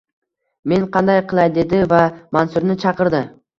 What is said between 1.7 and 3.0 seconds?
va Mansurni